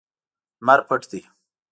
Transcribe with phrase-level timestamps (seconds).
[0.65, 1.19] لمر پټ دی